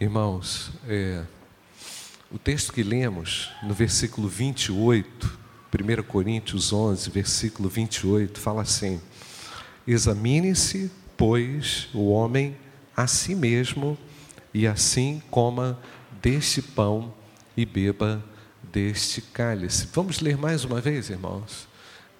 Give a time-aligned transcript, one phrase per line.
[0.00, 1.24] Irmãos, é,
[2.30, 5.36] o texto que lemos no versículo 28,
[5.74, 9.00] 1 Coríntios 11, versículo 28, fala assim:
[9.84, 12.56] Examine-se, pois, o homem
[12.96, 13.98] a si mesmo,
[14.54, 15.76] e assim coma
[16.22, 17.12] deste pão
[17.56, 18.24] e beba
[18.62, 19.88] deste cálice.
[19.92, 21.66] Vamos ler mais uma vez, irmãos?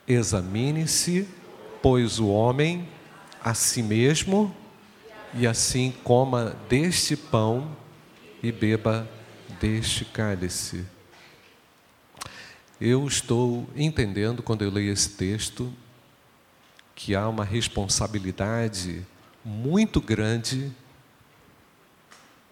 [0.05, 1.29] Examine-se,
[1.81, 2.89] pois, o homem
[3.41, 4.53] a si mesmo,
[5.35, 7.77] e assim coma deste pão
[8.43, 9.09] e beba
[9.61, 10.85] deste cálice.
[12.81, 15.73] Eu estou entendendo, quando eu leio esse texto,
[16.95, 19.05] que há uma responsabilidade
[19.45, 20.73] muito grande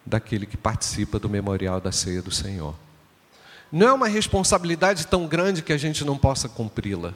[0.04, 2.74] daquele que participa do memorial da ceia do Senhor.
[3.70, 7.12] Não é uma responsabilidade tão grande que a gente não possa cumpri-la.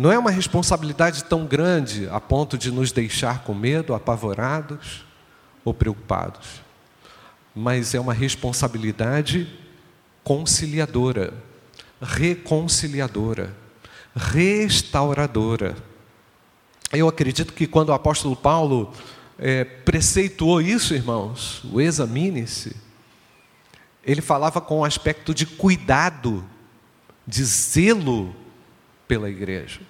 [0.00, 5.04] Não é uma responsabilidade tão grande a ponto de nos deixar com medo, apavorados
[5.62, 6.62] ou preocupados.
[7.54, 9.46] Mas é uma responsabilidade
[10.24, 11.34] conciliadora,
[12.00, 13.54] reconciliadora,
[14.16, 15.76] restauradora.
[16.90, 18.94] Eu acredito que quando o apóstolo Paulo
[19.38, 22.74] é, preceituou isso, irmãos, o examine-se,
[24.02, 26.42] ele falava com um aspecto de cuidado,
[27.26, 28.34] de zelo
[29.06, 29.89] pela igreja.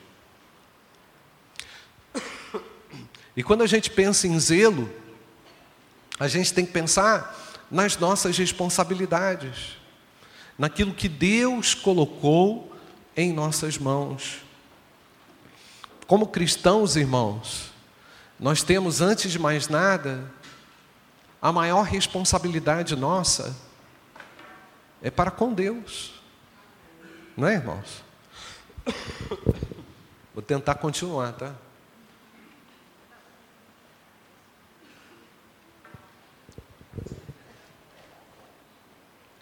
[3.37, 4.91] E quando a gente pensa em zelo,
[6.19, 7.37] a gente tem que pensar
[7.71, 9.77] nas nossas responsabilidades,
[10.59, 12.75] naquilo que Deus colocou
[13.17, 14.43] em nossas mãos.
[16.07, 17.71] Como cristãos, irmãos,
[18.39, 20.31] nós temos, antes de mais nada,
[21.41, 23.57] a maior responsabilidade nossa
[25.01, 26.21] é para com Deus,
[27.37, 28.05] não é, irmãos?
[30.35, 31.55] Vou tentar continuar, tá?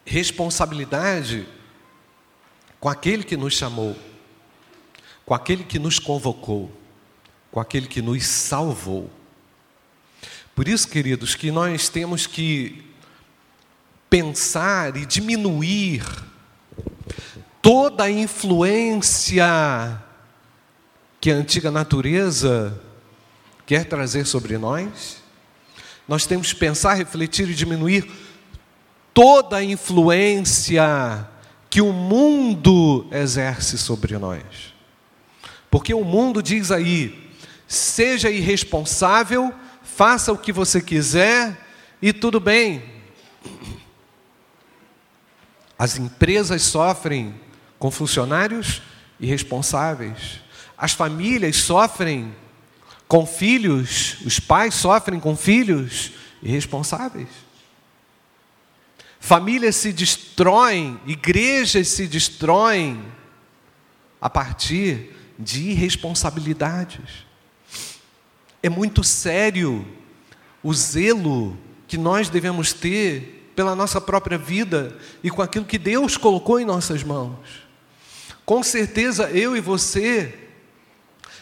[0.08, 1.46] Responsabilidade
[2.80, 3.94] com aquele que nos chamou,
[5.26, 6.72] com aquele que nos convocou,
[7.50, 9.10] com aquele que nos salvou.
[10.54, 12.82] Por isso, queridos, que nós temos que
[14.08, 16.02] pensar e diminuir
[17.60, 19.44] toda a influência
[21.20, 22.80] que a antiga natureza
[23.66, 25.18] quer trazer sobre nós.
[26.08, 28.10] Nós temos que pensar, refletir e diminuir
[29.18, 31.28] toda a influência
[31.68, 34.44] que o mundo exerce sobre nós.
[35.68, 37.28] Porque o mundo diz aí:
[37.66, 39.52] seja irresponsável,
[39.82, 41.66] faça o que você quiser
[42.00, 42.80] e tudo bem.
[45.76, 47.34] As empresas sofrem
[47.76, 48.82] com funcionários
[49.18, 50.38] irresponsáveis.
[50.76, 52.32] As famílias sofrem
[53.08, 57.47] com filhos, os pais sofrem com filhos irresponsáveis.
[59.20, 63.04] Famílias se destroem, igrejas se destroem
[64.20, 67.26] a partir de irresponsabilidades.
[68.62, 69.86] É muito sério
[70.62, 71.56] o zelo
[71.86, 76.64] que nós devemos ter pela nossa própria vida e com aquilo que Deus colocou em
[76.64, 77.38] nossas mãos.
[78.44, 80.48] Com certeza eu e você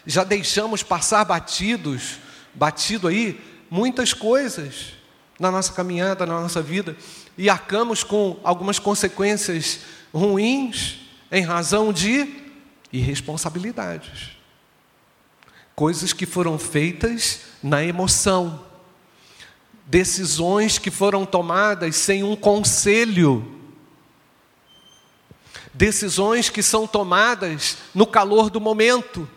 [0.07, 2.19] já deixamos passar batidos,
[2.55, 4.95] batido aí, muitas coisas
[5.39, 6.97] na nossa caminhada, na nossa vida,
[7.37, 9.81] e arcamos com algumas consequências
[10.13, 12.43] ruins em razão de
[12.93, 14.37] irresponsabilidades.
[15.75, 18.65] Coisas que foram feitas na emoção,
[19.85, 23.57] decisões que foram tomadas sem um conselho
[25.77, 29.29] decisões que são tomadas no calor do momento.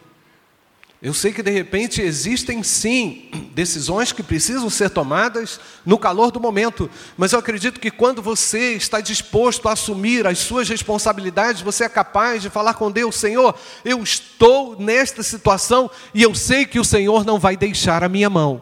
[1.01, 6.41] Eu sei que de repente existem sim decisões que precisam ser tomadas no calor do
[6.41, 11.85] momento, mas eu acredito que quando você está disposto a assumir as suas responsabilidades, você
[11.85, 16.81] é capaz de falar com Deus: Senhor, eu estou nesta situação e eu sei que
[16.81, 18.61] o Senhor não vai deixar a minha mão.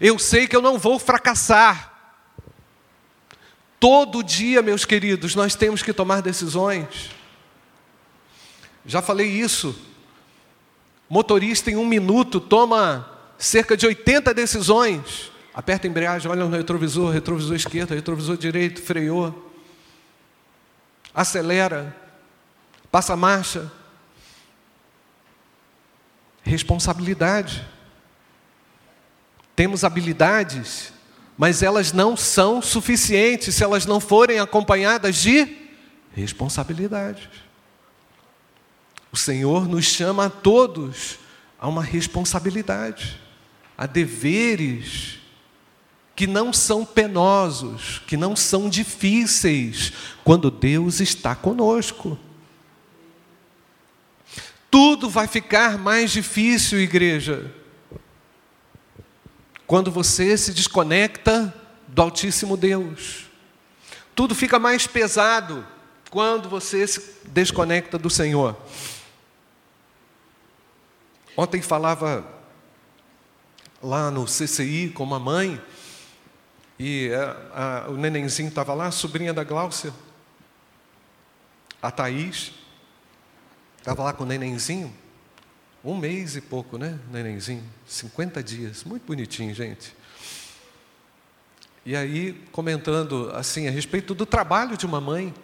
[0.00, 1.92] Eu sei que eu não vou fracassar.
[3.78, 7.21] Todo dia, meus queridos, nós temos que tomar decisões.
[8.84, 9.74] Já falei isso.
[11.08, 13.08] Motorista em um minuto toma
[13.38, 15.30] cerca de 80 decisões.
[15.54, 19.52] Aperta a embreagem, olha no retrovisor, retrovisor esquerdo, retrovisor direito, freou.
[21.14, 21.94] Acelera,
[22.90, 23.70] passa a marcha.
[26.42, 27.66] Responsabilidade.
[29.54, 30.92] Temos habilidades
[31.36, 35.56] mas elas não são suficientes se elas não forem acompanhadas de
[36.14, 37.28] responsabilidades.
[39.12, 41.18] O Senhor nos chama a todos
[41.58, 43.20] a uma responsabilidade,
[43.76, 45.18] a deveres
[46.16, 49.92] que não são penosos, que não são difíceis,
[50.24, 52.18] quando Deus está conosco.
[54.70, 57.52] Tudo vai ficar mais difícil, igreja,
[59.66, 61.54] quando você se desconecta
[61.86, 63.26] do Altíssimo Deus.
[64.14, 65.66] Tudo fica mais pesado
[66.10, 68.56] quando você se desconecta do Senhor.
[71.36, 72.24] Ontem falava
[73.82, 75.60] lá no CCI com uma mãe,
[76.78, 79.92] e a, a, o nenenzinho estava lá, a sobrinha da Gláucia,
[81.80, 82.52] a Thaís,
[83.78, 84.92] estava lá com o nenenzinho,
[85.84, 89.96] um mês e pouco, né, nenenzinho, 50 dias, muito bonitinho, gente.
[91.84, 95.34] E aí, comentando assim, a respeito do trabalho de uma mãe,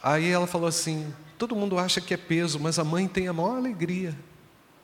[0.00, 3.32] aí ela falou assim: todo mundo acha que é peso, mas a mãe tem a
[3.32, 4.16] maior alegria.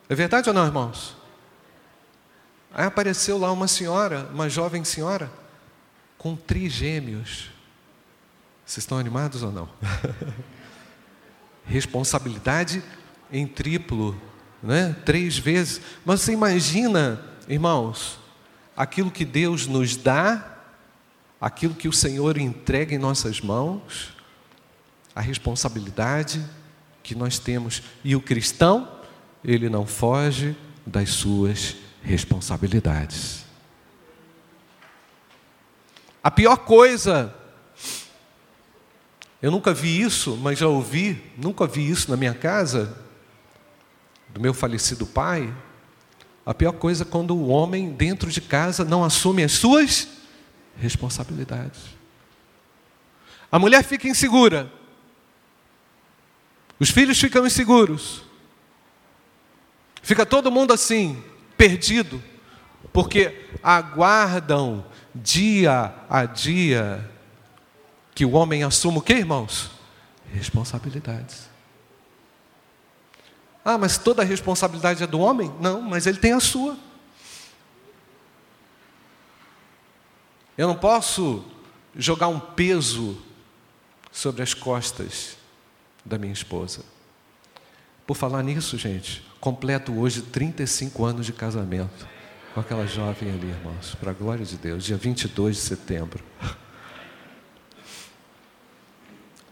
[0.09, 1.15] É verdade ou não, irmãos?
[2.73, 5.31] Aí apareceu lá uma senhora, uma jovem senhora,
[6.17, 7.51] com trigêmeos.
[8.65, 9.69] Vocês estão animados ou não?
[11.63, 12.83] Responsabilidade
[13.31, 14.19] em triplo,
[14.63, 14.95] né?
[15.05, 15.79] três vezes.
[16.03, 18.19] Mas você imagina, irmãos,
[18.75, 20.57] aquilo que Deus nos dá,
[21.39, 24.13] aquilo que o Senhor entrega em nossas mãos,
[25.15, 26.43] a responsabilidade
[27.03, 27.83] que nós temos.
[28.03, 28.98] E o cristão,
[29.43, 30.55] ele não foge
[30.85, 33.45] das suas responsabilidades.
[36.23, 37.33] A pior coisa,
[39.41, 42.97] eu nunca vi isso, mas já ouvi, nunca vi isso na minha casa,
[44.29, 45.53] do meu falecido pai.
[46.45, 50.07] A pior coisa é quando o homem dentro de casa não assume as suas
[50.77, 51.79] responsabilidades.
[53.51, 54.71] A mulher fica insegura,
[56.79, 58.23] os filhos ficam inseguros,
[60.09, 61.23] fica todo mundo assim,
[61.55, 62.19] perdido,
[62.91, 64.83] porque aguardam
[65.13, 67.07] dia a dia
[68.15, 69.69] que o homem assuma o que, irmãos?
[70.33, 71.47] Responsabilidades.
[73.63, 75.53] Ah, mas toda a responsabilidade é do homem?
[75.61, 76.75] Não, mas ele tem a sua.
[80.57, 81.45] Eu não posso
[81.95, 83.15] jogar um peso
[84.11, 85.37] sobre as costas
[86.03, 86.83] da minha esposa.
[88.07, 92.07] Por falar nisso, gente, completo hoje 35 anos de casamento
[92.53, 96.23] com aquela jovem ali, irmãos, para a glória de Deus, dia 22 de setembro.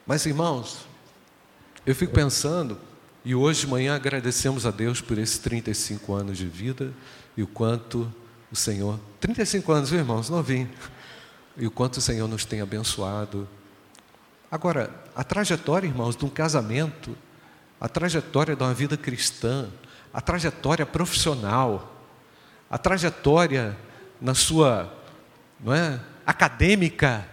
[0.06, 0.88] Mas, irmãos,
[1.86, 2.78] eu fico pensando,
[3.24, 6.94] e hoje de manhã agradecemos a Deus por esses 35 anos de vida
[7.36, 8.12] e o quanto
[8.52, 10.70] o Senhor, 35 anos, viu, irmãos, novinho,
[11.56, 13.48] e o quanto o Senhor nos tem abençoado.
[14.50, 17.16] Agora, a trajetória, irmãos, de um casamento
[17.80, 19.70] a trajetória de uma vida cristã,
[20.14, 21.96] a trajetória profissional,
[22.70, 23.78] a trajetória
[24.20, 24.92] na sua
[25.60, 27.28] não é, acadêmica.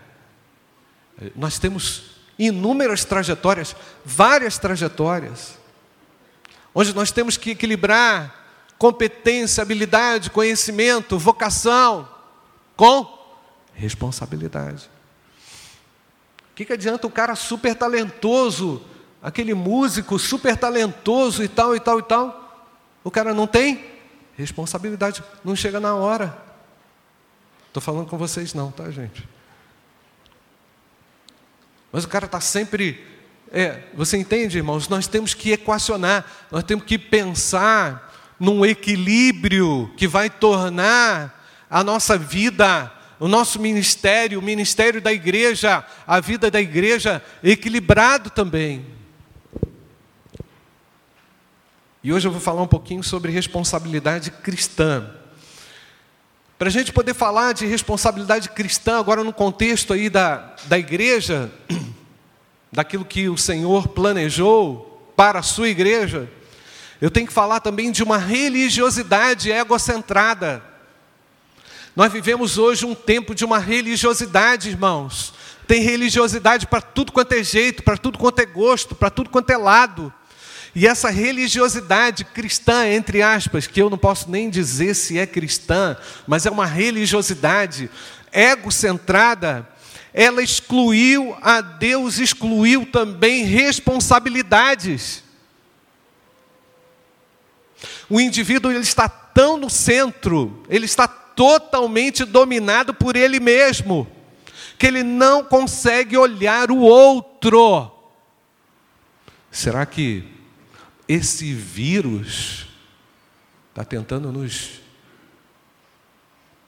[1.35, 3.75] Nós temos inúmeras trajetórias,
[4.05, 5.59] várias trajetórias,
[6.75, 8.45] onde nós temos que equilibrar
[8.79, 12.09] competência, habilidade, conhecimento, vocação
[12.77, 13.15] com
[13.73, 14.91] responsabilidade.
[16.53, 18.83] O que, que adianta um cara super talentoso
[19.25, 22.69] aquele músico super talentoso e tal, e tal, e tal,
[23.03, 23.83] o cara não tem
[24.37, 26.37] responsabilidade, não chega na hora.
[27.69, 29.27] Estou falando com vocês não, tá, gente?
[31.91, 33.03] Mas o cara está sempre.
[33.51, 34.91] É, você entende, irmãos?
[34.91, 42.19] Nós temos que equacionar, nós temos que pensar num equilíbrio que vai tornar a nossa
[42.19, 48.94] vida, o nosso ministério, o ministério da igreja, a vida da igreja equilibrado também.
[52.05, 55.09] E hoje eu vou falar um pouquinho sobre responsabilidade cristã.
[56.59, 61.51] Para a gente poder falar de responsabilidade cristã, agora no contexto aí da, da igreja,
[62.71, 66.31] daquilo que o Senhor planejou para a sua igreja,
[67.01, 70.63] eu tenho que falar também de uma religiosidade egocentrada.
[71.97, 75.33] Nós vivemos hoje um tempo de uma religiosidade, irmãos.
[75.67, 79.49] Tem religiosidade para tudo quanto é jeito, para tudo quanto é gosto, para tudo quanto
[79.49, 80.13] é lado.
[80.75, 85.97] E essa religiosidade cristã, entre aspas, que eu não posso nem dizer se é cristã,
[86.27, 87.89] mas é uma religiosidade
[88.33, 89.69] egocentrada,
[90.13, 95.23] ela excluiu a Deus, excluiu também responsabilidades.
[98.11, 104.07] O indivíduo ele está tão no centro, ele está totalmente dominado por ele mesmo,
[104.77, 107.93] que ele não consegue olhar o outro.
[109.51, 110.25] Será que
[111.09, 112.67] esse vírus
[113.71, 114.81] está tentando nos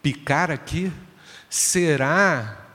[0.01, 0.91] picar aqui?
[1.49, 2.65] Será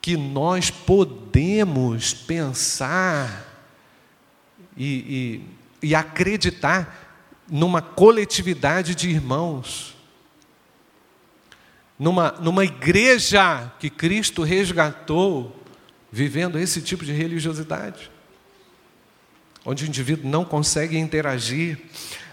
[0.00, 3.46] que nós podemos pensar
[4.76, 5.42] e,
[5.82, 7.10] e, e acreditar
[7.50, 9.96] numa coletividade de irmãos,
[11.98, 15.64] numa, numa igreja que Cristo resgatou,
[16.10, 18.10] vivendo esse tipo de religiosidade,
[19.64, 21.78] onde o indivíduo não consegue interagir.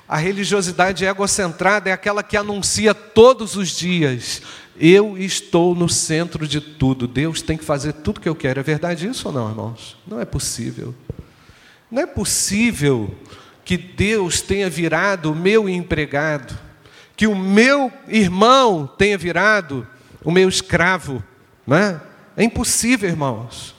[0.08, 4.42] A religiosidade egocentrada é aquela que anuncia todos os dias:
[4.80, 8.60] eu estou no centro de tudo, Deus tem que fazer tudo que eu quero.
[8.60, 9.98] É verdade isso ou não, irmãos?
[10.08, 10.94] Não é possível.
[11.90, 13.14] Não é possível
[13.66, 16.58] que Deus tenha virado o meu empregado,
[17.16, 19.86] que o meu irmão tenha virado
[20.24, 21.24] o meu escravo.
[21.66, 22.00] Não é?
[22.38, 23.77] é impossível, irmãos.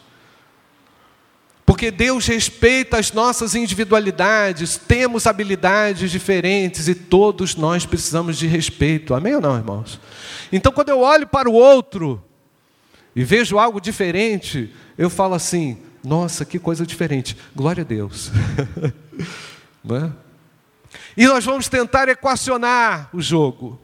[1.79, 9.15] Porque Deus respeita as nossas individualidades, temos habilidades diferentes e todos nós precisamos de respeito.
[9.15, 10.01] Amém ou não, irmãos?
[10.51, 12.21] Então, quando eu olho para o outro
[13.15, 18.33] e vejo algo diferente, eu falo assim: nossa, que coisa diferente, glória a Deus.
[19.91, 20.11] É?
[21.17, 23.81] E nós vamos tentar equacionar o jogo.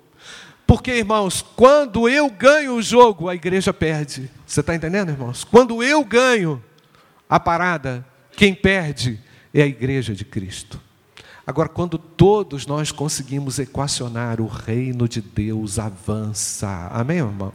[0.67, 4.31] Porque, irmãos, quando eu ganho o jogo, a igreja perde.
[4.47, 5.45] Você está entendendo, irmãos?
[5.45, 6.63] Quando eu ganho
[7.35, 9.19] a parada, quem perde
[9.53, 10.81] é a igreja de Cristo.
[11.45, 16.87] Agora, quando todos nós conseguimos equacionar, o reino de Deus avança.
[16.93, 17.53] Amém, irmão?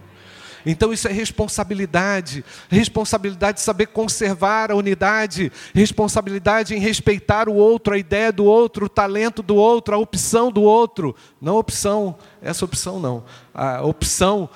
[0.66, 7.94] Então isso é responsabilidade, responsabilidade de saber conservar a unidade, responsabilidade em respeitar o outro,
[7.94, 11.16] a ideia do outro, o talento do outro, a opção do outro.
[11.40, 13.24] Não opção, essa opção não.
[13.54, 14.50] A opção,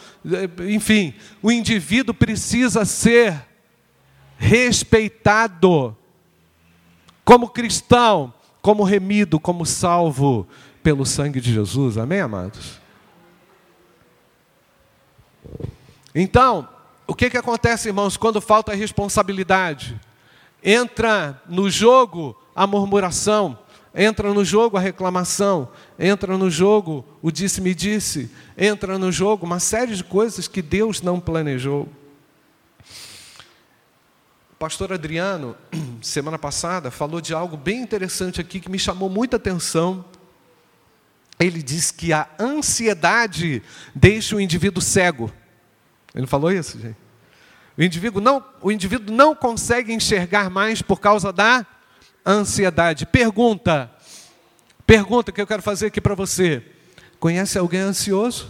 [0.68, 3.53] enfim, o indivíduo precisa ser
[4.38, 5.96] respeitado
[7.24, 10.48] como cristão como remido, como salvo
[10.82, 11.98] pelo sangue de Jesus.
[11.98, 12.80] Amém, amados?
[16.16, 16.70] Então,
[17.06, 20.00] o que, que acontece, irmãos, quando falta responsabilidade?
[20.64, 23.60] Entra no jogo a murmuração,
[23.94, 25.68] entra no jogo a reclamação,
[26.00, 31.02] entra no jogo o disse-me disse, entra no jogo uma série de coisas que Deus
[31.02, 31.90] não planejou
[34.64, 35.58] pastor Adriano,
[36.02, 40.06] semana passada, falou de algo bem interessante aqui que me chamou muita atenção.
[41.38, 43.62] Ele diz que a ansiedade
[43.94, 45.30] deixa o indivíduo cego.
[46.16, 46.96] Ele falou isso, gente.
[47.78, 51.68] O indivíduo não, o indivíduo não consegue enxergar mais por causa da
[52.26, 53.06] ansiedade.
[53.06, 53.92] Pergunta,
[54.88, 56.64] pergunta que eu quero fazer aqui para você.
[57.20, 58.50] Conhece alguém ansioso?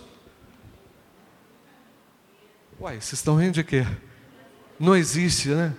[2.80, 3.84] Uai, vocês estão rindo de quê?
[4.80, 5.74] Não existe, né?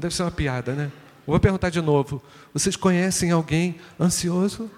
[0.00, 0.90] Deve ser uma piada, né?
[1.26, 2.22] vou perguntar de novo.
[2.54, 4.70] Vocês conhecem alguém ansioso?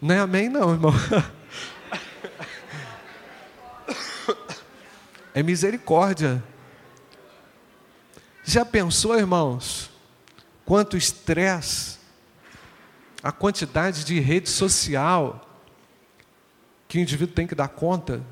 [0.00, 0.92] Não é amém, não, irmão.
[5.34, 6.44] É misericórdia.
[8.44, 9.90] Já pensou, irmãos,
[10.62, 11.98] quanto estresse,
[13.22, 15.48] a quantidade de rede social
[16.86, 18.22] que o indivíduo tem que dar conta?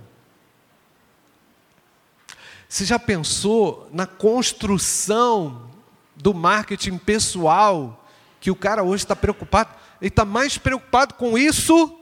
[2.71, 5.69] Você já pensou na construção
[6.15, 8.07] do marketing pessoal
[8.39, 9.75] que o cara hoje está preocupado?
[10.01, 11.99] Ele está mais preocupado com isso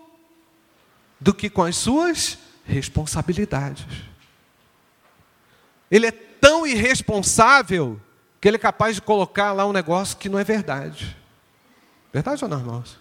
[1.18, 3.86] do que com as suas responsabilidades.
[5.90, 7.98] Ele é tão irresponsável
[8.38, 11.16] que ele é capaz de colocar lá um negócio que não é verdade.
[12.12, 12.98] Verdade ou não, irmãos?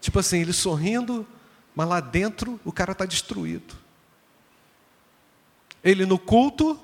[0.00, 1.26] Tipo assim, ele sorrindo,
[1.74, 3.82] mas lá dentro o cara está destruído.
[5.82, 6.80] Ele no culto,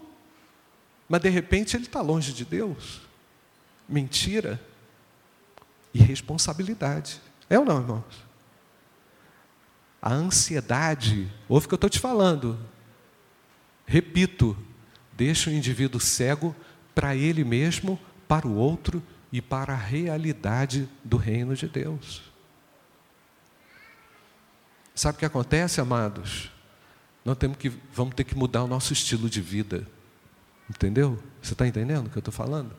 [1.11, 3.01] mas de repente ele está longe de Deus.
[3.89, 4.63] Mentira
[5.93, 7.21] e responsabilidade.
[7.51, 8.05] É ou não, irmãos?
[10.01, 12.57] A ansiedade, ouve o que eu estou te falando.
[13.85, 14.57] Repito,
[15.13, 16.55] deixa o indivíduo cego
[16.95, 17.99] para ele mesmo,
[18.29, 19.03] para o outro
[19.33, 22.23] e para a realidade do reino de Deus.
[24.95, 26.53] Sabe o que acontece, amados?
[27.25, 29.85] Nós temos que, vamos ter que mudar o nosso estilo de vida.
[30.71, 31.19] Entendeu?
[31.43, 32.71] Você está entendendo o que eu estou falando?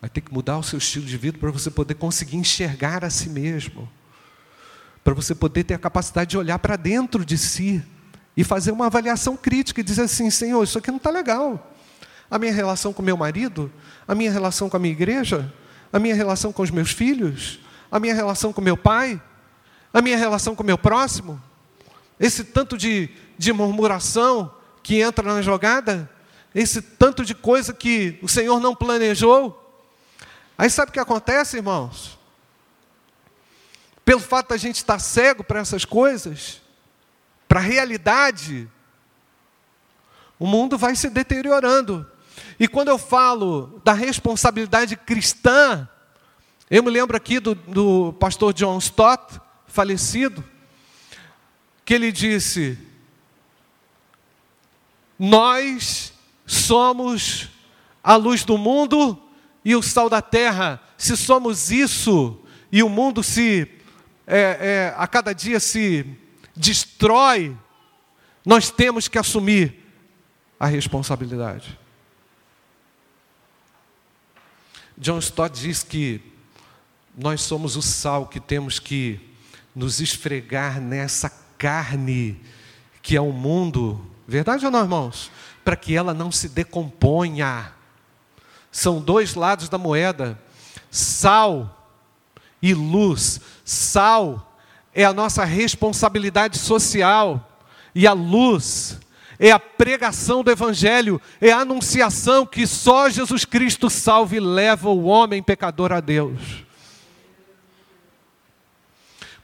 [0.00, 3.10] Vai ter que mudar o seu estilo de vida para você poder conseguir enxergar a
[3.10, 3.88] si mesmo.
[5.04, 7.82] Para você poder ter a capacidade de olhar para dentro de si
[8.36, 11.72] e fazer uma avaliação crítica e dizer assim: Senhor, isso aqui não está legal.
[12.28, 13.72] A minha relação com meu marido,
[14.06, 15.52] a minha relação com a minha igreja,
[15.92, 17.60] a minha relação com os meus filhos,
[17.90, 19.20] a minha relação com meu pai,
[19.94, 21.40] a minha relação com meu próximo,
[22.18, 26.10] esse tanto de, de murmuração que entra na jogada,
[26.60, 29.64] esse tanto de coisa que o Senhor não planejou.
[30.56, 32.18] Aí sabe o que acontece, irmãos?
[34.04, 36.60] Pelo fato da gente estar cego para essas coisas,
[37.46, 38.68] para a realidade,
[40.36, 42.04] o mundo vai se deteriorando.
[42.58, 45.88] E quando eu falo da responsabilidade cristã,
[46.68, 50.44] eu me lembro aqui do, do pastor John Stott, falecido,
[51.84, 52.76] que ele disse:
[55.16, 56.17] Nós
[56.48, 57.48] somos
[58.02, 59.22] a luz do mundo
[59.64, 60.82] e o sal da terra.
[60.96, 62.40] Se somos isso
[62.72, 63.70] e o mundo se
[64.26, 66.06] é, é, a cada dia se
[66.56, 67.56] destrói,
[68.44, 69.86] nós temos que assumir
[70.58, 71.78] a responsabilidade.
[74.96, 76.20] John Stott diz que
[77.16, 79.20] nós somos o sal que temos que
[79.74, 82.40] nos esfregar nessa carne
[83.02, 85.30] que é o mundo, verdade ou não, irmãos?
[85.68, 87.74] Para que ela não se decomponha.
[88.72, 90.40] São dois lados da moeda:
[90.90, 91.92] sal
[92.62, 93.38] e luz.
[93.66, 94.58] Sal
[94.94, 97.60] é a nossa responsabilidade social,
[97.94, 98.98] e a luz
[99.38, 104.88] é a pregação do Evangelho, é a anunciação que só Jesus Cristo salve e leva
[104.88, 106.64] o homem pecador a Deus.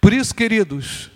[0.00, 1.10] Por isso, queridos,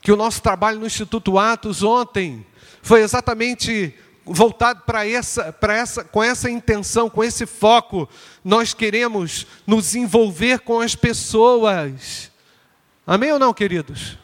[0.00, 2.44] que o nosso trabalho no Instituto Atos ontem
[2.82, 8.08] foi exatamente voltado para essa, para essa, com essa intenção, com esse foco.
[8.44, 12.30] Nós queremos nos envolver com as pessoas.
[13.06, 14.18] Amém ou não, queridos?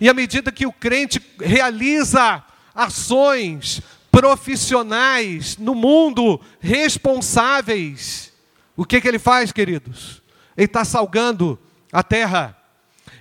[0.00, 2.42] E à medida que o crente realiza
[2.74, 8.32] ações profissionais no mundo, responsáveis,
[8.76, 10.22] o que, que ele faz, queridos?
[10.56, 11.58] Ele está salgando
[11.92, 12.56] a terra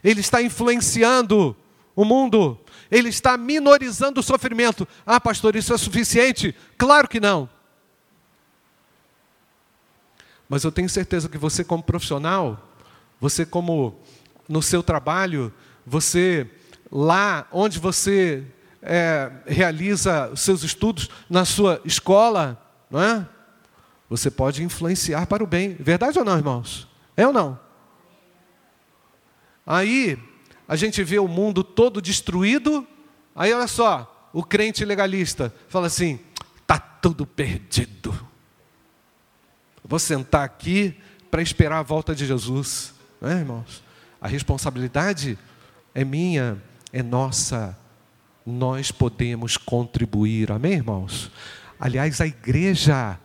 [0.03, 1.55] ele está influenciando
[1.95, 2.57] o mundo,
[2.91, 4.87] ele está minorizando o sofrimento.
[5.05, 6.55] Ah, pastor, isso é suficiente?
[6.77, 7.49] Claro que não.
[10.47, 12.69] Mas eu tenho certeza que você, como profissional,
[13.21, 13.99] você, como
[14.47, 15.53] no seu trabalho,
[15.85, 16.49] você
[16.91, 18.43] lá onde você
[18.81, 22.59] é, realiza os seus estudos, na sua escola,
[22.89, 23.27] não é?
[24.09, 25.75] Você pode influenciar para o bem.
[25.79, 26.87] Verdade ou não, irmãos?
[27.15, 27.59] É ou não?
[29.65, 30.17] Aí
[30.69, 32.87] a gente vê o mundo todo destruído.
[33.35, 36.19] Aí olha só, o crente legalista fala assim:
[36.67, 38.15] tá tudo perdido.
[39.83, 40.95] Vou sentar aqui
[41.31, 43.83] para esperar a volta de Jesus, não é, irmãos?
[44.21, 45.39] A responsabilidade
[45.95, 46.61] é minha,
[46.93, 47.75] é nossa.
[48.45, 51.31] Nós podemos contribuir, amém, irmãos?
[51.79, 53.19] Aliás, a igreja,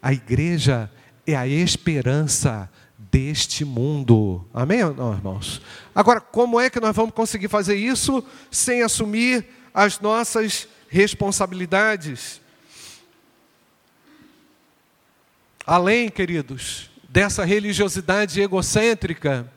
[0.00, 0.90] a igreja
[1.26, 2.70] é a esperança
[3.16, 4.46] deste mundo.
[4.52, 5.62] Amém, não, irmãos?
[5.94, 12.42] Agora, como é que nós vamos conseguir fazer isso sem assumir as nossas responsabilidades?
[15.66, 19.50] Além, queridos, dessa religiosidade egocêntrica,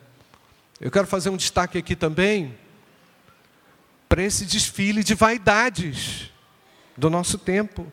[0.80, 2.58] eu quero fazer um destaque aqui também
[4.08, 6.30] para esse desfile de vaidades
[6.96, 7.92] do nosso tempo.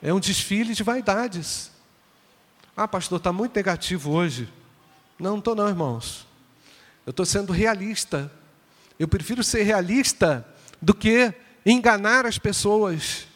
[0.00, 1.73] É um desfile de vaidades.
[2.76, 4.48] Ah, pastor, está muito negativo hoje.
[5.18, 6.26] Não, não estou não, irmãos.
[7.06, 8.30] Eu estou sendo realista.
[8.98, 10.46] Eu prefiro ser realista
[10.82, 11.32] do que
[11.64, 13.26] enganar as pessoas.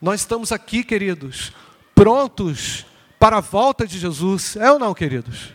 [0.00, 1.52] Nós estamos aqui, queridos,
[1.94, 2.86] prontos
[3.18, 4.56] para a volta de Jesus.
[4.56, 5.52] É ou não, queridos?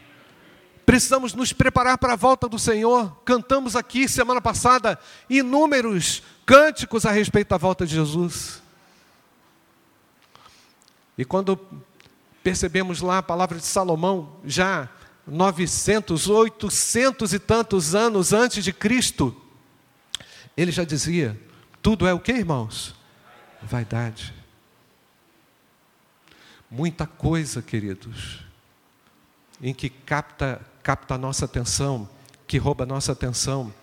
[0.86, 3.16] Precisamos nos preparar para a volta do Senhor.
[3.24, 8.62] Cantamos aqui semana passada inúmeros cânticos a respeito da volta de Jesus.
[11.18, 11.58] E quando
[12.44, 14.90] percebemos lá a palavra de Salomão, já
[15.26, 19.36] 900, 800 e tantos anos antes de Cristo,
[20.56, 21.40] ele já dizia:
[21.82, 22.94] tudo é o que, irmãos?
[23.62, 24.34] Vaidade.
[26.70, 28.44] Muita coisa, queridos,
[29.62, 32.10] em que capta, capta a nossa atenção,
[32.48, 33.74] que rouba a nossa atenção,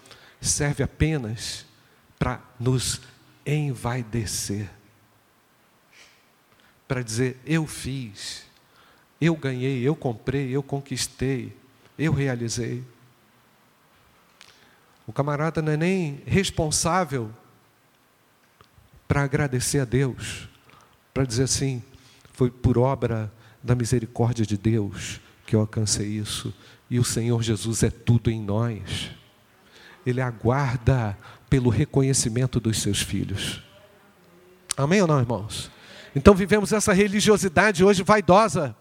[0.40, 1.64] serve apenas
[2.18, 3.00] para nos
[3.46, 4.68] envaidecer.
[6.86, 8.49] Para dizer, eu fiz,
[9.20, 11.54] eu ganhei, eu comprei, eu conquistei,
[11.98, 12.82] eu realizei.
[15.06, 17.30] O camarada não é nem responsável
[19.06, 20.48] para agradecer a Deus,
[21.12, 21.82] para dizer assim:
[22.32, 23.30] foi por obra
[23.62, 26.54] da misericórdia de Deus que eu alcancei isso,
[26.88, 29.10] e o Senhor Jesus é tudo em nós.
[30.06, 31.18] Ele aguarda
[31.50, 33.62] pelo reconhecimento dos seus filhos.
[34.76, 35.70] Amém ou não, irmãos?
[36.14, 38.74] Então vivemos essa religiosidade hoje vaidosa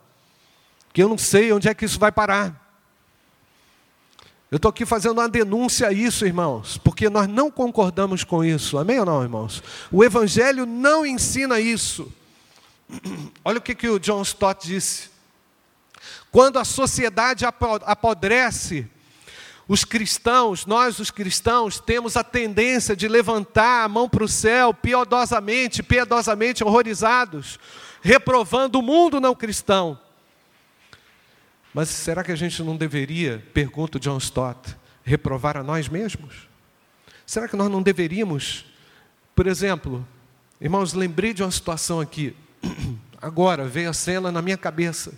[0.93, 2.69] que eu não sei onde é que isso vai parar.
[4.51, 8.79] Eu estou aqui fazendo uma denúncia a isso, irmãos, porque nós não concordamos com isso,
[8.79, 9.61] amém ou não, irmãos?
[9.91, 12.11] O Evangelho não ensina isso.
[13.45, 15.09] Olha o que, que o John Stott disse.
[16.31, 18.87] Quando a sociedade apodrece,
[19.67, 24.73] os cristãos, nós os cristãos, temos a tendência de levantar a mão para o céu
[24.73, 27.59] piedosamente, piedosamente horrorizados,
[28.01, 29.99] reprovando o mundo não cristão.
[31.73, 36.47] Mas será que a gente não deveria, pergunta John Stott, reprovar a nós mesmos?
[37.25, 38.65] Será que nós não deveríamos,
[39.35, 40.05] por exemplo,
[40.59, 42.35] irmãos, lembrei de uma situação aqui,
[43.21, 45.13] agora veio a cena na minha cabeça.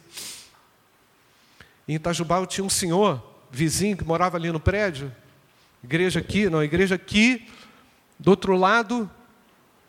[1.88, 5.14] Em Itajubá eu tinha um senhor, vizinho, que morava ali no prédio,
[5.82, 7.48] igreja aqui, não, igreja aqui,
[8.20, 9.10] do outro lado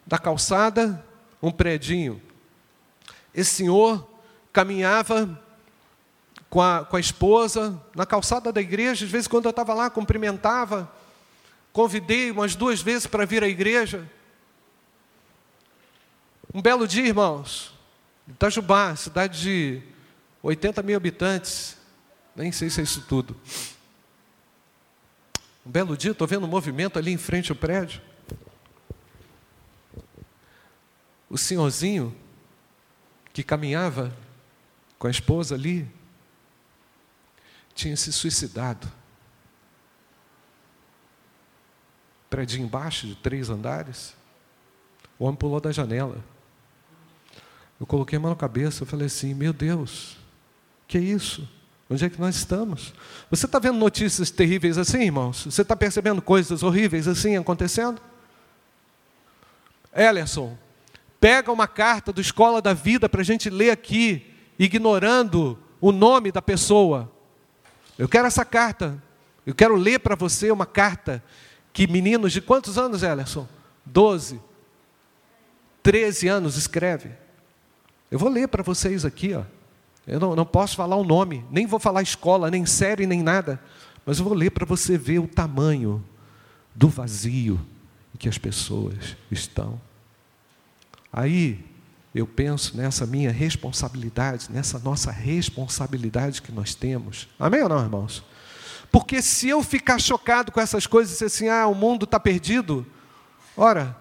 [0.06, 1.04] da calçada,
[1.42, 2.22] um predinho.
[3.34, 4.08] Esse senhor
[4.52, 5.41] caminhava
[6.52, 9.88] com a, com a esposa na calçada da igreja, às vezes quando eu estava lá,
[9.88, 10.92] cumprimentava,
[11.72, 14.06] convidei umas duas vezes para vir à igreja.
[16.52, 17.72] Um belo dia, irmãos,
[18.28, 19.82] Itajubá, cidade de
[20.42, 21.78] 80 mil habitantes,
[22.36, 23.34] nem sei se é isso tudo.
[25.64, 28.02] Um belo dia, estou vendo um movimento ali em frente ao prédio.
[31.30, 32.14] O senhorzinho
[33.32, 34.14] que caminhava
[34.98, 35.90] com a esposa ali
[37.74, 38.90] tinha se suicidado.
[42.28, 44.14] Prédio embaixo, de três andares.
[45.18, 46.16] O homem pulou da janela.
[47.78, 50.16] Eu coloquei a mão na cabeça, eu falei assim: Meu Deus,
[50.86, 51.48] que é isso?
[51.90, 52.94] Onde é que nós estamos?
[53.30, 55.44] Você está vendo notícias terríveis assim, irmãos?
[55.44, 58.00] Você está percebendo coisas horríveis assim acontecendo?
[59.94, 60.56] Ellerson,
[61.20, 66.32] pega uma carta do Escola da Vida para a gente ler aqui, ignorando o nome
[66.32, 67.12] da pessoa.
[67.98, 69.02] Eu quero essa carta.
[69.46, 71.22] Eu quero ler para você uma carta
[71.72, 73.48] que meninos de quantos anos, Ellerson?
[73.84, 74.40] Doze,
[75.82, 77.10] treze anos escreve.
[78.10, 79.42] Eu vou ler para vocês aqui, ó.
[80.06, 83.60] Eu não, não posso falar o nome, nem vou falar escola, nem série, nem nada.
[84.04, 86.04] Mas eu vou ler para você ver o tamanho
[86.74, 87.60] do vazio
[88.14, 89.80] em que as pessoas estão.
[91.12, 91.64] Aí
[92.14, 97.28] eu penso nessa minha responsabilidade, nessa nossa responsabilidade que nós temos.
[97.38, 98.22] Amém ou não, irmãos?
[98.90, 102.86] Porque se eu ficar chocado com essas coisas e assim, ah, o mundo está perdido,
[103.56, 103.96] ora,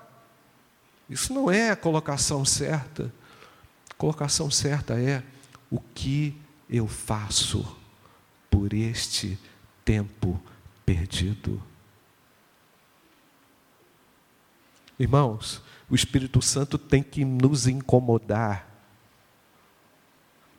[1.10, 3.12] isso não é a colocação certa.
[3.89, 5.24] A colocação certa é
[5.69, 6.38] o que
[6.69, 7.78] eu faço
[8.50, 9.39] por este
[9.86, 10.41] tempo
[10.86, 11.62] perdido.
[15.00, 18.65] Irmãos, o Espírito Santo tem que nos incomodar,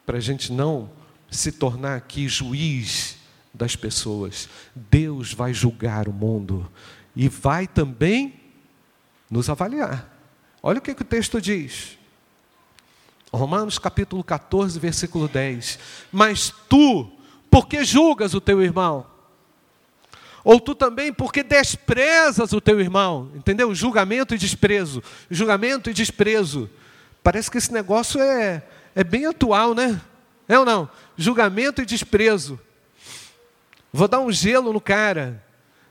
[0.04, 0.90] para a gente não
[1.30, 3.16] se tornar aqui juiz
[3.54, 4.46] das pessoas.
[4.74, 6.70] Deus vai julgar o mundo
[7.16, 8.40] e vai também
[9.30, 10.06] nos avaliar.
[10.62, 11.96] Olha o que, que o texto diz.
[13.32, 15.78] Romanos capítulo 14, versículo 10.
[16.12, 17.10] Mas tu,
[17.50, 19.06] por que julgas o teu irmão?
[20.44, 23.30] Ou tu também, porque desprezas o teu irmão?
[23.34, 23.74] Entendeu?
[23.74, 25.02] Julgamento e desprezo.
[25.30, 26.68] Julgamento e desprezo.
[27.22, 28.62] Parece que esse negócio é,
[28.94, 30.00] é bem atual, né?
[30.48, 30.88] É ou não?
[31.16, 32.58] Julgamento e desprezo.
[33.92, 35.44] Vou dar um gelo no cara.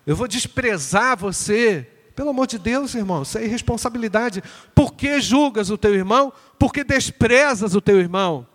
[0.06, 1.88] Eu vou desprezar você.
[2.14, 4.44] Pelo amor de Deus, irmão, isso é irresponsabilidade.
[4.76, 6.34] Por que julgas o teu irmão?
[6.60, 8.46] Por que desprezas o teu irmão?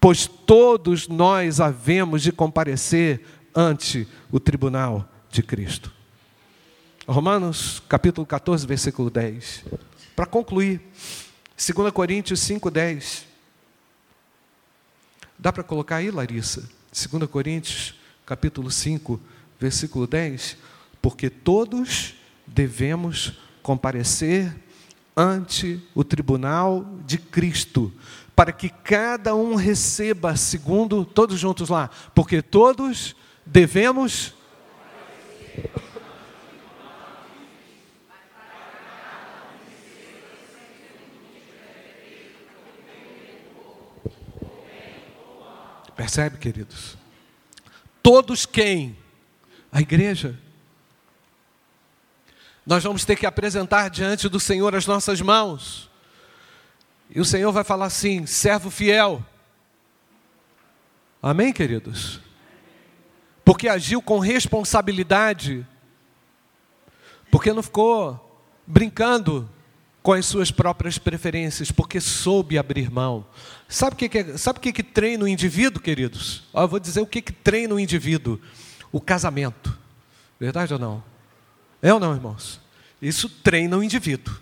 [0.00, 5.90] Pois todos nós havemos de comparecer ante o tribunal de Cristo.
[7.08, 9.64] Romanos capítulo 14, versículo 10.
[10.14, 10.80] Para concluir,
[11.56, 13.26] 2 Coríntios 5, 10.
[15.38, 16.68] Dá para colocar aí, Larissa?
[16.92, 17.94] 2 Coríntios
[18.26, 19.18] capítulo 5,
[19.58, 20.58] versículo 10.
[21.00, 22.14] Porque todos
[22.46, 24.54] devemos comparecer
[25.16, 27.92] ante o tribunal de Cristo,
[28.34, 34.34] para que cada um receba segundo, todos juntos lá, porque todos devemos.
[45.96, 46.96] Percebe, queridos?
[48.02, 48.96] Todos quem?
[49.70, 50.38] A igreja.
[52.66, 55.90] Nós vamos ter que apresentar diante do Senhor as nossas mãos.
[57.08, 59.24] E o Senhor vai falar assim: servo fiel.
[61.22, 62.20] Amém, queridos?
[63.52, 65.66] Porque agiu com responsabilidade,
[67.30, 69.46] porque não ficou brincando
[70.02, 73.26] com as suas próprias preferências, porque soube abrir mão.
[73.68, 76.44] Sabe o que, que, sabe o que, que treina o indivíduo, queridos?
[76.54, 78.40] eu vou dizer o que, que treina o indivíduo:
[78.90, 79.78] o casamento.
[80.40, 81.04] Verdade ou não?
[81.82, 82.58] É ou não, irmãos?
[83.02, 84.34] Isso treina o indivíduo.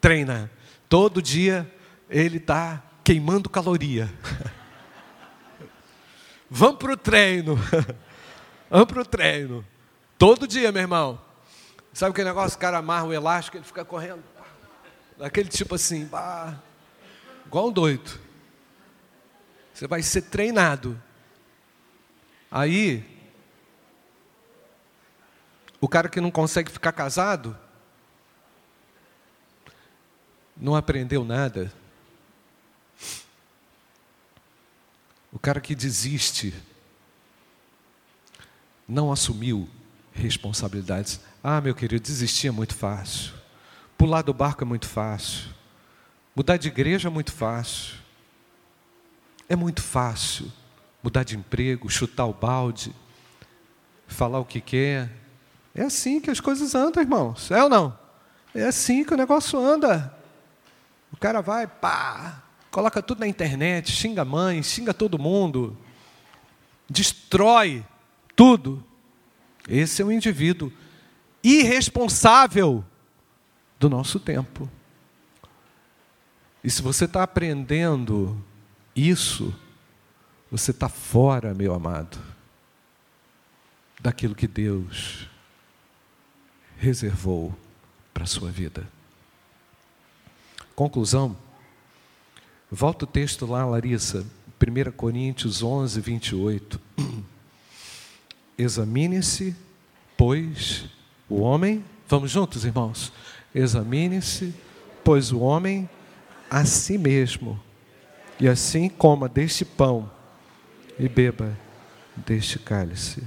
[0.00, 0.50] Treina.
[0.88, 1.72] Todo dia
[2.10, 4.12] ele está queimando caloria.
[6.50, 7.56] Vamos para o treino.
[8.72, 9.64] vamos o treino.
[10.16, 11.20] Todo dia, meu irmão.
[11.92, 14.22] Sabe aquele negócio, o cara amarra o elástico, ele fica correndo.
[15.18, 16.58] Daquele tipo assim, bah,
[17.46, 18.18] igual um doido.
[19.74, 21.00] Você vai ser treinado.
[22.50, 23.04] Aí,
[25.80, 27.56] o cara que não consegue ficar casado,
[30.56, 31.72] não aprendeu nada.
[35.30, 36.54] O cara que desiste,
[38.92, 39.66] não assumiu
[40.12, 41.20] responsabilidades.
[41.42, 43.32] Ah, meu querido, desistir é muito fácil.
[43.96, 45.48] Pular do barco é muito fácil.
[46.36, 47.94] Mudar de igreja é muito fácil.
[49.48, 50.52] É muito fácil
[51.02, 52.94] mudar de emprego, chutar o balde,
[54.06, 55.10] falar o que quer.
[55.74, 57.50] É assim que as coisas andam, irmãos.
[57.50, 57.98] É ou não?
[58.54, 60.14] É assim que o negócio anda.
[61.10, 65.76] O cara vai, pá, coloca tudo na internet, xinga a mãe, xinga todo mundo,
[66.88, 67.84] destrói
[68.34, 68.84] tudo.
[69.68, 70.72] Esse é um indivíduo
[71.42, 72.84] irresponsável
[73.78, 74.70] do nosso tempo.
[76.62, 78.40] E se você está aprendendo
[78.94, 79.54] isso,
[80.50, 82.18] você está fora, meu amado,
[84.00, 85.28] daquilo que Deus
[86.78, 87.56] reservou
[88.12, 88.86] para a sua vida.
[90.74, 91.36] Conclusão.
[92.70, 94.26] Volta o texto lá, Larissa,
[94.60, 96.80] 1 Coríntios 11, 28.
[98.56, 99.56] Examine-se,
[100.16, 100.84] pois,
[101.28, 103.12] o homem, vamos juntos, irmãos?
[103.54, 104.54] Examine-se,
[105.04, 105.88] pois o homem
[106.50, 107.60] a si mesmo,
[108.38, 110.10] e assim coma deste pão
[110.98, 111.56] e beba
[112.16, 113.26] deste cálice.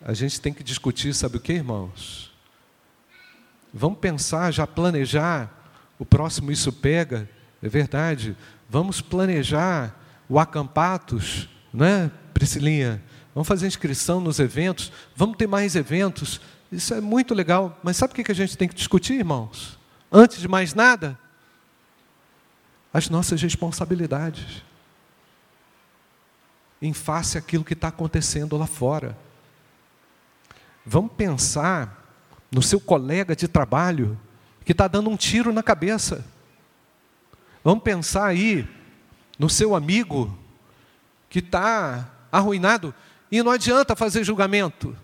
[0.00, 2.32] A gente tem que discutir, sabe o que, irmãos?
[3.72, 5.52] Vamos pensar, já planejar
[5.98, 7.28] o próximo Isso Pega,
[7.62, 8.36] é verdade.
[8.68, 13.02] Vamos planejar o Acampatos, não é, Priscilinha?
[13.34, 16.38] Vamos fazer inscrição nos eventos, vamos ter mais eventos.
[16.70, 17.80] Isso é muito legal.
[17.82, 19.78] Mas sabe o que a gente tem que discutir, irmãos?
[20.12, 21.18] Antes de mais nada,
[22.92, 24.62] as nossas responsabilidades
[26.82, 29.16] em face àquilo que está acontecendo lá fora.
[30.84, 32.04] Vamos pensar
[32.52, 34.18] no seu colega de trabalho
[34.62, 36.22] que está dando um tiro na cabeça.
[37.64, 38.68] Vamos pensar aí
[39.38, 40.38] no seu amigo
[41.30, 42.94] que está arruinado.
[43.30, 44.96] E não adianta fazer julgamento.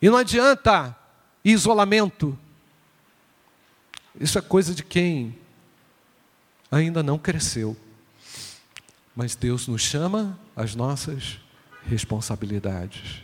[0.00, 0.96] E não adianta
[1.44, 2.38] isolamento.
[4.18, 5.36] Isso é coisa de quem
[6.70, 7.76] ainda não cresceu.
[9.14, 11.40] Mas Deus nos chama às nossas
[11.84, 13.22] responsabilidades.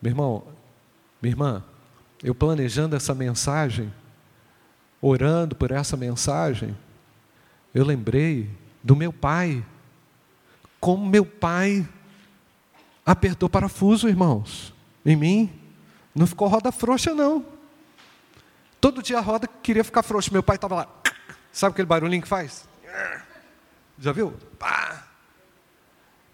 [0.00, 0.46] Meu irmão,
[1.20, 1.64] minha irmã,
[2.22, 3.92] eu planejando essa mensagem,
[5.00, 6.76] orando por essa mensagem,
[7.74, 8.50] eu lembrei
[8.82, 9.64] do meu pai.
[10.84, 11.88] Como meu pai
[13.06, 14.74] apertou parafuso, irmãos,
[15.06, 15.60] em mim.
[16.14, 17.46] Não ficou roda frouxa, não.
[18.82, 20.30] Todo dia a roda queria ficar frouxa.
[20.30, 20.88] Meu pai estava lá.
[21.50, 22.68] Sabe aquele barulhinho que faz?
[23.98, 24.34] Já viu?
[24.58, 25.06] Pá.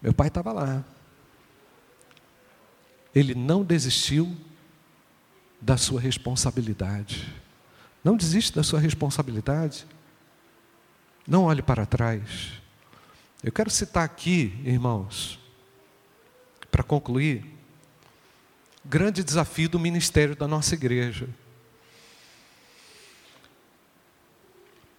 [0.02, 0.82] Meu pai estava lá
[3.14, 4.36] ele não desistiu
[5.60, 7.32] da sua responsabilidade.
[8.02, 9.86] Não desiste da sua responsabilidade.
[11.26, 12.59] Não olhe para trás.
[13.42, 15.38] Eu quero citar aqui, irmãos,
[16.70, 17.42] para concluir,
[18.84, 21.26] grande desafio do ministério da nossa igreja.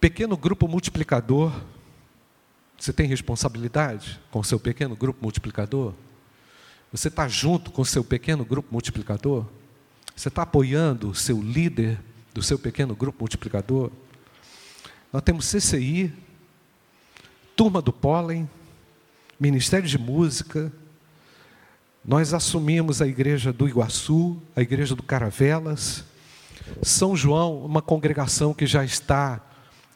[0.00, 1.52] Pequeno grupo multiplicador.
[2.76, 5.94] Você tem responsabilidade com seu pequeno grupo multiplicador?
[6.90, 9.46] Você está junto com seu pequeno grupo multiplicador?
[10.16, 12.00] Você está apoiando o seu líder
[12.34, 13.92] do seu pequeno grupo multiplicador?
[15.12, 16.12] Nós temos CCI,
[17.62, 18.50] Turma do Pólen,
[19.38, 20.72] Ministério de Música.
[22.04, 26.02] Nós assumimos a igreja do Iguaçu, a igreja do Caravelas.
[26.82, 29.40] São João, uma congregação que já está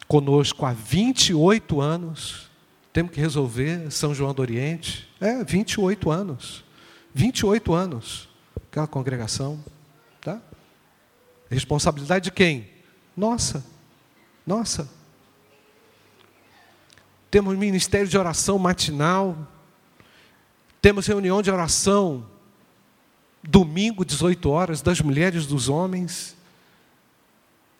[0.07, 2.49] conosco há 28 anos.
[2.93, 5.05] Temos que resolver São João do Oriente.
[5.19, 6.63] É, 28 anos.
[7.13, 8.29] 28 anos,
[8.71, 9.61] aquela congregação.
[10.21, 10.41] Tá?
[11.49, 12.69] Responsabilidade de quem?
[13.13, 13.61] Nossa.
[14.45, 14.89] Nossa.
[17.29, 19.37] Temos ministério de oração matinal.
[20.81, 22.25] Temos reunião de oração
[23.43, 26.35] domingo, 18 horas, das mulheres dos homens.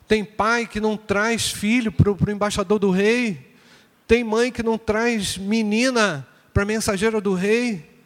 [0.08, 3.56] Tem pai que não traz filho para o embaixador do rei.
[4.08, 7.98] Tem mãe que não traz menina para a mensageira do rei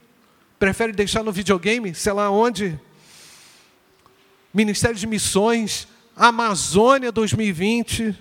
[0.62, 2.80] prefere deixar no videogame, sei lá onde.
[4.54, 8.16] Ministério de Missões, Amazônia 2020,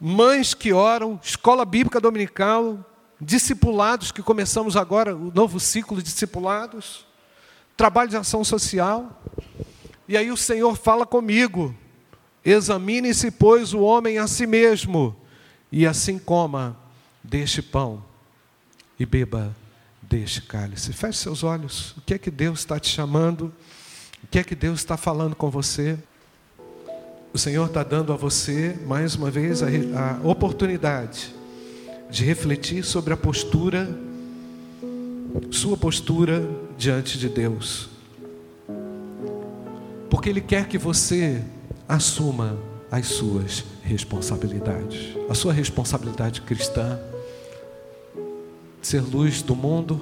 [0.00, 2.78] Mães que Oram, Escola Bíblica Dominical,
[3.20, 7.06] discipulados, que começamos agora, o novo ciclo de discipulados,
[7.76, 9.22] trabalho de ação social.
[10.06, 11.74] E aí o Senhor fala comigo:
[12.44, 15.16] examine-se, pois, o homem a si mesmo,
[15.72, 16.76] e assim coma
[17.22, 18.04] deste pão
[18.98, 19.54] e beba
[20.02, 20.92] deste cálice.
[20.92, 21.92] Feche seus olhos.
[21.96, 23.52] O que é que Deus está te chamando?
[24.22, 25.98] O que é que Deus está falando com você?
[27.32, 31.34] O Senhor está dando a você, mais uma vez, a, a oportunidade
[32.10, 33.88] de refletir sobre a postura,
[35.50, 37.88] sua postura diante de Deus.
[40.08, 41.42] Porque Ele quer que você
[41.88, 42.58] assuma
[42.90, 45.16] as suas responsabilidades.
[45.28, 46.98] A sua responsabilidade cristã,
[48.80, 50.00] ser luz do mundo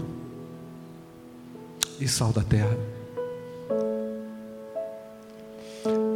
[1.98, 2.76] e sal da terra.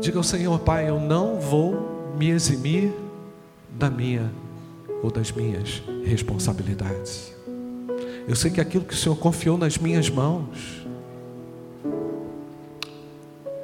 [0.01, 2.93] Diga ao Senhor, Pai, eu não vou me eximir
[3.71, 4.31] da minha
[5.03, 7.33] ou das minhas responsabilidades.
[8.27, 10.87] Eu sei que aquilo que o Senhor confiou nas minhas mãos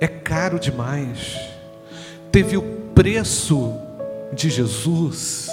[0.01, 1.39] é caro demais.
[2.33, 2.63] Teve o
[2.95, 3.73] preço
[4.33, 5.49] de Jesus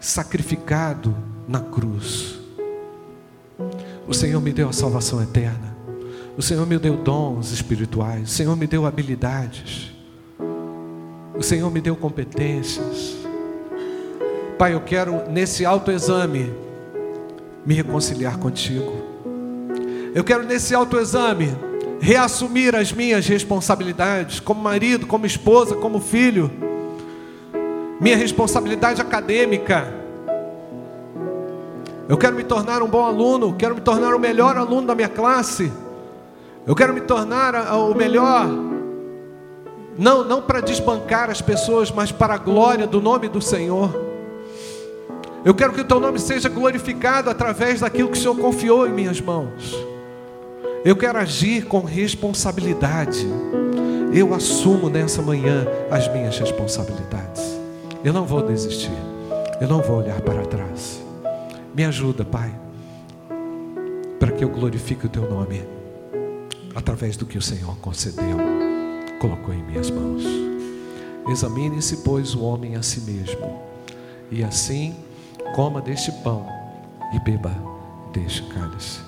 [0.00, 1.14] sacrificado
[1.46, 2.38] na cruz.
[4.08, 5.76] O Senhor me deu a salvação eterna.
[6.36, 8.30] O Senhor me deu dons espirituais.
[8.30, 9.91] O Senhor me deu habilidades.
[11.42, 13.16] O Senhor me deu competências.
[14.56, 16.54] Pai, eu quero nesse autoexame
[17.66, 18.92] me reconciliar contigo.
[20.14, 21.52] Eu quero nesse autoexame
[22.00, 26.48] reassumir as minhas responsabilidades como marido, como esposa, como filho.
[28.00, 29.92] Minha responsabilidade acadêmica.
[32.08, 35.08] Eu quero me tornar um bom aluno, quero me tornar o melhor aluno da minha
[35.08, 35.72] classe.
[36.64, 38.71] Eu quero me tornar o melhor
[39.98, 44.12] não, não para desbancar as pessoas, mas para a glória do nome do Senhor.
[45.44, 48.92] Eu quero que o teu nome seja glorificado através daquilo que o Senhor confiou em
[48.92, 49.76] minhas mãos.
[50.84, 53.26] Eu quero agir com responsabilidade.
[54.12, 57.42] Eu assumo nessa manhã as minhas responsabilidades.
[58.04, 58.90] Eu não vou desistir.
[59.60, 61.00] Eu não vou olhar para trás.
[61.74, 62.52] Me ajuda, Pai,
[64.18, 65.64] para que eu glorifique o teu nome
[66.74, 68.36] através do que o Senhor concedeu,
[69.22, 70.24] colocou em minhas mãos.
[71.28, 73.62] Examine-se, pois, o homem a si mesmo,
[74.28, 74.96] e assim
[75.54, 76.46] Coma deste pão
[77.12, 77.54] e beba
[78.10, 79.00] deste cálice.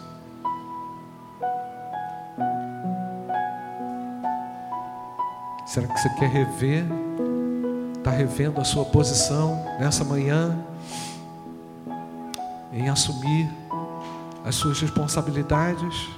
[5.64, 6.84] Será que você quer rever?
[7.96, 10.54] Está revendo a sua posição nessa manhã
[12.70, 13.48] em assumir
[14.44, 16.10] as suas responsabilidades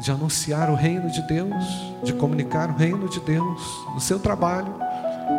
[0.00, 1.64] de anunciar o reino de Deus,
[2.02, 3.60] de comunicar o reino de Deus
[3.94, 4.74] no seu trabalho.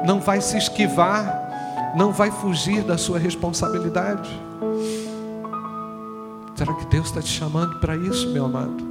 [0.05, 1.51] Não vai se esquivar
[1.95, 4.29] não vai fugir da sua responsabilidade.
[6.55, 8.89] Será que Deus está te chamando para isso, meu amado?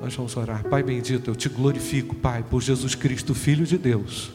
[0.00, 0.62] Nós vamos orar.
[0.64, 4.30] Pai bendito, eu te glorifico, Pai, por Jesus Cristo, Filho de Deus.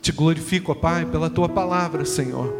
[0.00, 2.54] Te glorifico, Pai, pela tua palavra, Senhor.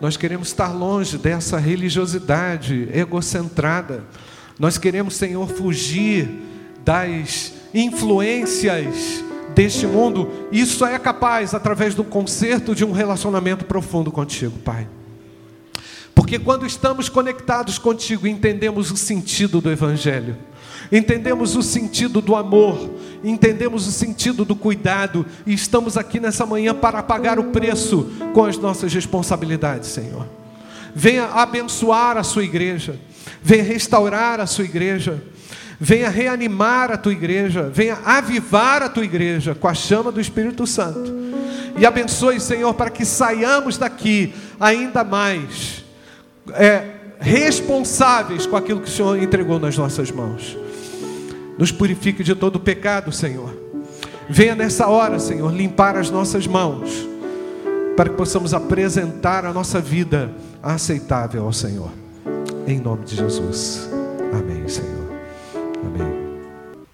[0.00, 4.04] Nós queremos estar longe dessa religiosidade egocentrada.
[4.60, 6.28] Nós queremos, Senhor, fugir
[6.84, 14.58] das influências deste mundo, isso é capaz através do conserto de um relacionamento profundo contigo,
[14.58, 14.86] Pai.
[16.14, 20.36] Porque quando estamos conectados contigo, entendemos o sentido do Evangelho,
[20.92, 22.90] entendemos o sentido do amor,
[23.24, 28.44] entendemos o sentido do cuidado, e estamos aqui nessa manhã para pagar o preço com
[28.44, 30.26] as nossas responsabilidades, Senhor.
[30.94, 32.98] Venha abençoar a sua igreja,
[33.42, 35.22] venha restaurar a sua igreja
[35.80, 40.66] venha reanimar a tua igreja, venha avivar a tua igreja com a chama do Espírito
[40.66, 41.10] Santo.
[41.78, 45.82] E abençoe, Senhor, para que saiamos daqui ainda mais
[46.52, 46.84] é,
[47.18, 50.58] responsáveis com aquilo que o Senhor entregou nas nossas mãos.
[51.56, 53.56] Nos purifique de todo pecado, Senhor.
[54.28, 57.08] Venha nessa hora, Senhor, limpar as nossas mãos,
[57.96, 60.30] para que possamos apresentar a nossa vida
[60.62, 61.99] aceitável ao Senhor.
[62.70, 63.88] Em nome de Jesus.
[64.32, 65.10] Amém, Senhor.
[65.84, 66.86] Amém.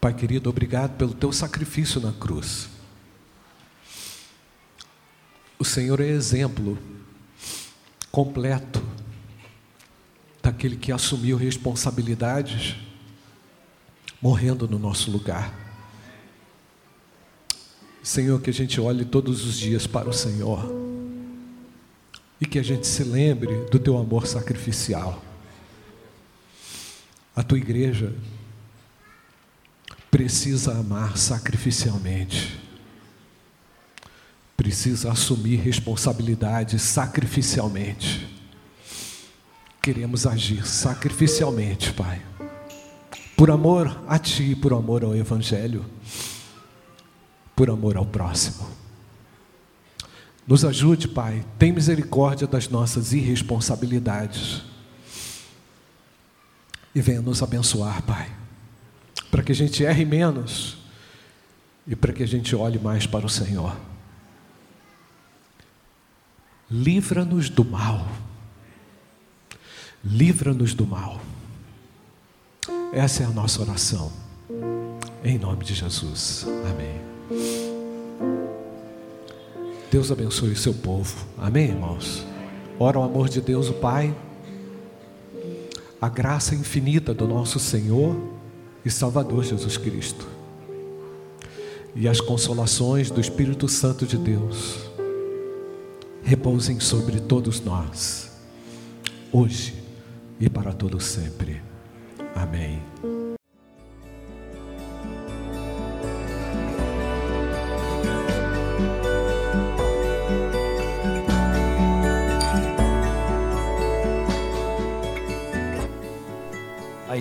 [0.00, 2.68] Pai querido, obrigado pelo teu sacrifício na cruz.
[5.60, 6.76] O Senhor é exemplo
[8.10, 8.82] completo
[10.42, 12.74] daquele que assumiu responsabilidades
[14.20, 15.54] morrendo no nosso lugar.
[18.02, 20.87] Senhor, que a gente olhe todos os dias para o Senhor
[22.40, 25.22] e que a gente se lembre do teu amor sacrificial.
[27.34, 28.14] A tua igreja
[30.10, 32.58] precisa amar sacrificialmente,
[34.56, 38.26] precisa assumir responsabilidade sacrificialmente.
[39.80, 42.20] queremos agir sacrificialmente, Pai,
[43.34, 45.84] por amor a Ti, por amor ao Evangelho,
[47.56, 48.68] por amor ao próximo.
[50.48, 54.62] Nos ajude, Pai, tem misericórdia das nossas irresponsabilidades
[56.94, 58.34] e venha nos abençoar, Pai,
[59.30, 60.78] para que a gente erre menos
[61.86, 63.76] e para que a gente olhe mais para o Senhor.
[66.70, 68.08] Livra-nos do mal.
[70.02, 71.20] Livra-nos do mal.
[72.90, 74.10] Essa é a nossa oração.
[75.22, 76.46] Em nome de Jesus.
[76.70, 77.57] Amém.
[79.90, 81.16] Deus abençoe o seu povo.
[81.36, 82.26] Amém, irmãos?
[82.78, 84.14] Ora o amor de Deus, o Pai,
[86.00, 88.16] a graça infinita do nosso Senhor
[88.84, 90.26] e Salvador Jesus Cristo,
[91.94, 94.78] e as consolações do Espírito Santo de Deus
[96.22, 98.30] repousem sobre todos nós,
[99.32, 99.74] hoje
[100.38, 101.60] e para todo sempre.
[102.34, 103.17] Amém.